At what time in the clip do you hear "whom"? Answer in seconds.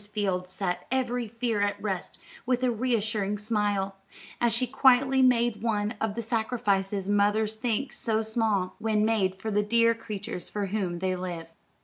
10.65-10.97